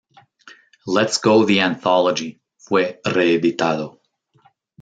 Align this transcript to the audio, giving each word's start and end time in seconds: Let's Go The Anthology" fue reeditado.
Let's 0.87 1.19
Go 1.19 1.45
The 1.45 1.59
Anthology" 1.61 2.41
fue 2.57 2.99
reeditado. 3.05 4.01